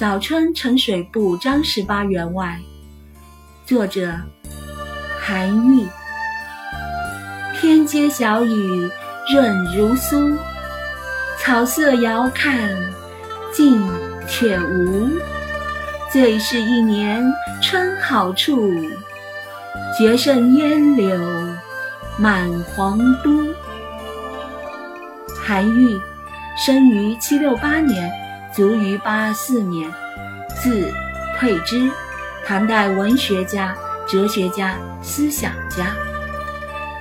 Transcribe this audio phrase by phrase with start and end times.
[0.00, 2.58] 早春呈水部张十八员外，
[3.66, 4.14] 作者
[5.20, 5.86] 韩愈。
[7.60, 8.90] 天街小雨
[9.30, 10.38] 润如酥，
[11.38, 12.70] 草色遥看
[13.52, 13.78] 近
[14.26, 15.06] 却无。
[16.10, 17.22] 最是一年
[17.60, 18.72] 春好处，
[19.98, 21.20] 绝胜烟柳
[22.16, 23.52] 满皇都。
[25.44, 26.00] 韩愈，
[26.56, 28.10] 生于七六八年，
[28.52, 29.88] 卒于八四年，
[30.48, 30.92] 字
[31.38, 31.88] 退之，
[32.44, 33.76] 唐代文学家、
[34.08, 35.94] 哲学家、思想家。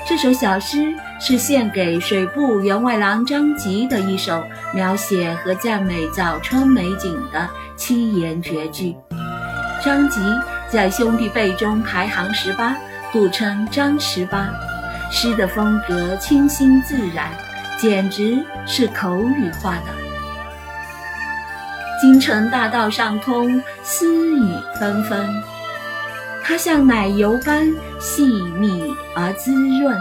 [0.07, 8.95] 这首小诗是献给水部员外郎张籍的一首描写和赞美早春美景的七言绝句。
[9.83, 10.19] 张籍
[10.69, 12.75] 在兄弟辈中排行十八，
[13.11, 14.49] 故称张十八。
[15.11, 17.31] 诗的风格清新自然，
[17.79, 20.08] 简直是口语化的。
[22.01, 24.41] 京城大道上空，丝雨
[24.79, 25.29] 纷纷。
[26.43, 27.69] 它像奶油般
[27.99, 29.97] 细密而滋润，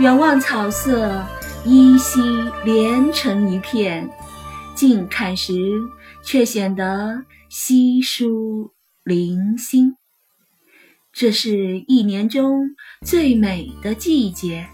[0.00, 1.24] 远望草色
[1.64, 2.20] 依稀
[2.64, 4.10] 连成一片，
[4.74, 5.54] 近看时
[6.24, 8.72] 却显得稀疏
[9.04, 9.96] 零星。
[11.12, 12.62] 这是一年中
[13.06, 14.66] 最美的季节，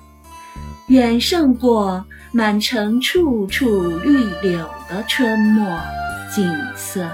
[0.89, 4.58] 远胜过满城处处绿柳
[4.89, 5.78] 的春末
[6.34, 7.06] 景色。